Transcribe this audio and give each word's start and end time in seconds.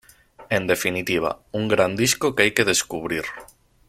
En 0.57 0.63
definitiva, 0.71 1.33
un 1.51 1.67
gran 1.67 1.95
disco 1.95 2.33
que 2.35 2.41
hay 2.41 2.53
que 2.55 2.65
descubrir. 2.65 3.23